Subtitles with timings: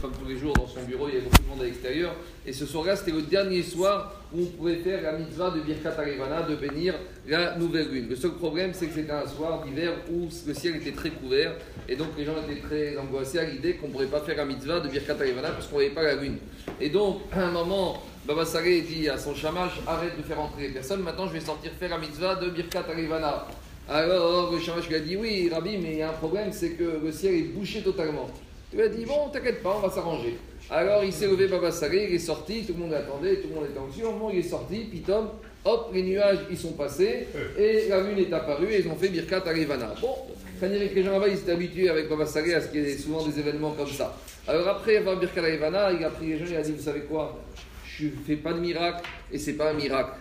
[0.00, 2.14] comme tous les jours, dans son bureau, il y avait beaucoup de monde à l'extérieur.
[2.44, 5.94] Et ce soir-là, c'était le dernier soir où on pouvait faire la mitzvah de Birkat
[5.96, 6.94] Arivana, de bénir
[7.28, 8.08] la nouvelle lune.
[8.08, 11.52] Le seul problème, c'est que c'était un soir d'hiver où le ciel était très couvert.
[11.88, 14.44] Et donc les gens étaient très angoissés à l'idée qu'on ne pourrait pas faire la
[14.44, 16.38] mitzvah de Birkat Arivana parce qu'on ne voyait pas la lune.
[16.80, 20.68] Et donc, à un moment, Baba Saleh dit à son chamash arrête de faire entrer
[20.68, 23.46] les personnes, maintenant je vais sortir faire la mitzvah de Birkat Arivana.
[23.88, 26.70] Alors le chamash lui a dit oui, Rabbi, mais il y a un problème, c'est
[26.70, 28.28] que le ciel est bouché totalement.
[28.72, 30.38] Il lui a dit bon, t'inquiète pas, on va s'arranger.
[30.70, 33.54] Alors il s'est levé Baba Saleh, il est sorti, tout le monde l'attendait, tout le
[33.56, 34.06] monde était anxieux.
[34.06, 35.28] Au moment il est sorti, pitom,
[35.64, 37.26] hop, les nuages ils sont passés
[37.58, 39.94] et la lune est apparue et ils ont fait Birkat Arivana.
[40.00, 40.14] Bon,
[40.60, 42.96] quand les gens là-bas, ils étaient habitués avec Baba Saleh à ce qu'il y ait
[42.96, 44.16] souvent des événements comme ça.
[44.46, 47.00] Alors après avoir Birkat Arivana, il a pris les gens, il a dit vous savez
[47.00, 47.40] quoi?
[47.84, 50.12] Je ne fais pas de miracle et c'est pas un miracle.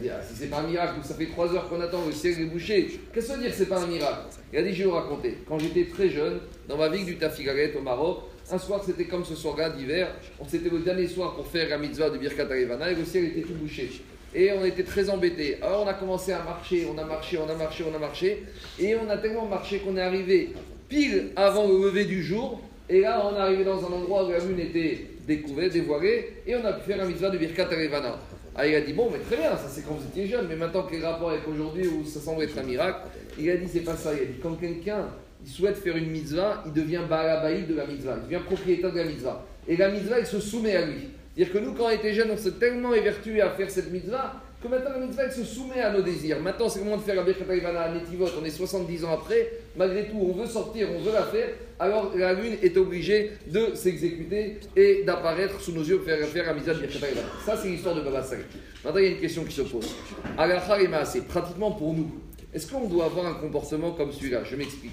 [0.00, 2.44] Dire, si c'est pas un miracle, ça fait trois heures qu'on attend, le ciel est
[2.44, 3.00] bouché.
[3.12, 4.20] Qu'est-ce que ça veut dire que c'est pas un miracle?
[4.52, 5.38] Dit, je vais vous raconter.
[5.48, 9.24] Quand j'étais très jeune, dans ma ville du Tafigaret au Maroc, un soir c'était comme
[9.24, 10.14] ce soir-là d'hiver,
[10.46, 13.42] c'était le dernier soir pour faire la mitzvah de Birkat Arivana et le ciel était
[13.42, 13.90] tout bouché.
[14.34, 15.58] Et on était très embêtés.
[15.60, 18.44] Alors on a commencé à marcher, on a marché, on a marché, on a marché.
[18.78, 20.50] Et on a tellement marché qu'on est arrivé
[20.88, 22.60] pile avant le lever du jour.
[22.88, 26.56] Et là, on est arrivé dans un endroit où la lune était découverte, dévoilée, et
[26.56, 28.18] on a pu faire la mitzvah de Birkat Arevana.
[28.56, 30.56] Ah, il a dit, bon, mais très bien, ça c'est quand vous étiez jeune, mais
[30.56, 33.00] maintenant quel rapport avec aujourd'hui où ça semble être un miracle
[33.38, 34.12] Il a dit, c'est pas ça.
[34.12, 35.06] Il a dit, quand quelqu'un
[35.42, 38.98] il souhaite faire une mitzvah, il devient balabaï de la mitzvah, il devient propriétaire de
[38.98, 39.46] la mitzvah.
[39.68, 41.08] Et la mitzvah, il se soumet à lui.
[41.34, 44.42] C'est-à-dire que nous, quand on était jeunes, on s'est tellement évertué à faire cette mitzvah
[44.62, 46.40] que maintenant la mitzvah se soumet à nos désirs.
[46.40, 49.12] Maintenant c'est le moment de faire la Birkat Arivana à Netivot, on est 70 ans
[49.12, 53.32] après, malgré tout on veut sortir, on veut la faire, alors la lune est obligée
[53.46, 57.28] de s'exécuter et d'apparaître sous nos yeux pour faire, faire la mitzvah de Birkat Arivana.
[57.44, 58.44] Ça c'est l'histoire de Baba Saleh.
[58.84, 59.94] Maintenant il y a une question qui se pose.
[60.36, 62.10] Alachar c'est pratiquement pour nous.
[62.52, 64.42] Est-ce qu'on doit avoir un comportement comme celui-là?
[64.44, 64.92] Je m'explique.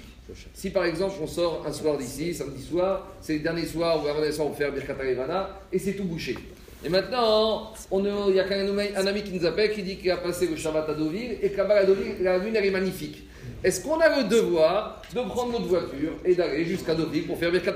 [0.54, 4.06] Si par exemple on sort un soir d'ici, samedi soir, c'est le dernier soir où
[4.06, 6.36] avant soir on fait Birkat Arivana et c'est tout bouché.
[6.84, 10.46] Et maintenant, il y a un, ami qui nous appelle qui dit qu'il a passé
[10.46, 11.82] le Shabbat à Deauville et que là-bas,
[12.20, 13.24] la lune, est magnifique.
[13.64, 17.50] Est-ce qu'on a le devoir de prendre notre voiture et d'aller jusqu'à Deauville pour faire
[17.50, 17.72] Birkat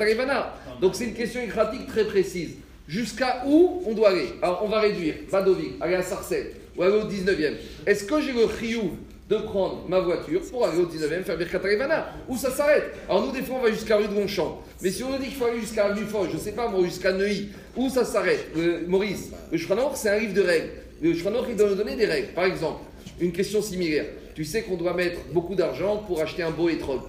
[0.80, 2.56] Donc c'est une question écratique très précise.
[2.86, 4.28] Jusqu'à où on doit aller?
[4.40, 7.54] Alors on va réduire, pas Deauville, aller à Sarcelles ou aller au 19e.
[7.86, 8.96] Est-ce que j'ai le riou
[9.32, 13.26] de prendre ma voiture pour aller au 19e faire Birkat Arivana Où ça s'arrête Alors
[13.26, 14.60] nous, des fois, on va jusqu'à rue de Longchamp.
[14.82, 16.68] Mais si on nous dit qu'il faut aller jusqu'à rue Foch, je ne sais pas
[16.68, 18.48] moi, jusqu'à Neuilly, où ça s'arrête
[18.86, 20.68] Maurice, le Shranor, c'est un livre de règles.
[21.00, 22.28] Le Shranor, il doit nous donner des règles.
[22.34, 22.82] Par exemple,
[23.20, 24.04] une question similaire.
[24.34, 27.00] Tu sais qu'on doit mettre beaucoup d'argent pour acheter un beau étrog.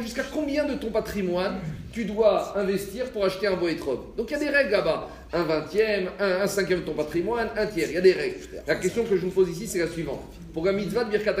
[0.00, 1.58] Jusqu'à combien de ton patrimoine
[1.92, 5.08] tu dois investir pour acheter un étrog Donc il y a des règles là-bas.
[5.32, 7.88] Un vingtième, un, cinquième de ton patrimoine, un tiers.
[7.88, 8.36] Il y a des règles.
[8.66, 10.22] La question que je vous pose ici, c'est la suivante.
[10.54, 11.34] Pour la mitzvah de Birkat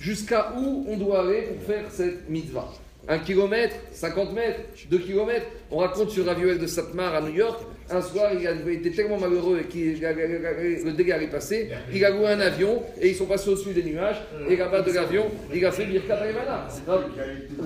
[0.00, 2.70] jusqu'à où on doit aller pour faire cette mitzvah?
[3.08, 4.60] Un kilomètre, 50 mètres,
[4.90, 5.46] 2 kilomètres.
[5.70, 7.60] On raconte sur Ravioel de Satmar à New York.
[7.90, 11.70] Un soir, il a été tellement malheureux et le dégât est passé.
[11.92, 14.22] Il a loué un avion et ils sont passés au-dessus des nuages.
[14.48, 16.66] Et là-bas de l'avion, il a fait Birkat Arivana.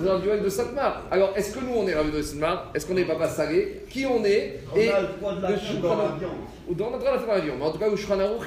[0.05, 1.07] Ravioel de Satmar.
[1.09, 4.05] Alors, est-ce que nous, on est Ravioel de Satmar Est-ce qu'on est Papa Salé Qui
[4.05, 4.59] on est?
[4.73, 6.29] On a le droit de la faire dans l'avion.
[6.67, 7.53] On a le droit de l'avion.
[7.57, 7.95] Mais en tout cas, le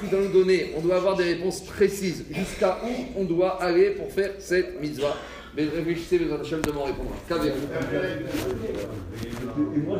[0.03, 2.25] il doit nous donner, on doit avoir des réponses précises.
[2.29, 5.15] Jusqu'à où on doit aller pour faire cette mitzvah?
[5.55, 7.11] Mais réfléchissez, les Hachem de m'en répondre.
[9.75, 9.99] Et moi.